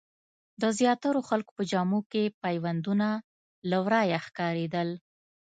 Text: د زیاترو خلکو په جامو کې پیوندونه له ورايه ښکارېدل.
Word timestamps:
د 0.61 0.63
زیاترو 0.79 1.19
خلکو 1.29 1.51
په 1.57 1.63
جامو 1.71 1.99
کې 2.11 2.23
پیوندونه 2.43 3.07
له 3.69 3.77
ورايه 3.85 4.19
ښکارېدل. 4.25 4.89